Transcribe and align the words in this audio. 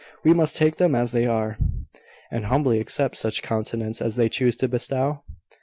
We 0.23 0.33
must 0.33 0.55
take 0.55 0.77
them 0.77 0.95
as 0.95 1.11
they 1.11 1.27
are." 1.27 1.59
"And 2.31 2.45
humbly 2.45 2.79
accept 2.79 3.17
such 3.17 3.43
countenance 3.43 4.01
as 4.01 4.15
they 4.15 4.29
choose 4.29 4.55
to 4.55 4.67
bestow?" 4.67 5.21